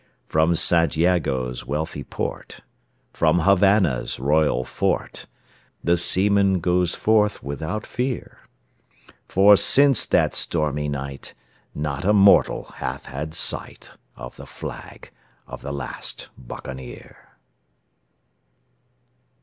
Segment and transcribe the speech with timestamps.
[0.27, 2.61] From St Jago's wealthy port,
[3.13, 5.27] from Havannah's royal fort,
[5.83, 8.39] The seaman goes forth without fear;
[9.27, 11.35] For since that stormy night
[11.75, 15.11] not a mortal hath had sight Of the flag
[15.45, 17.35] of the last Buccaneer.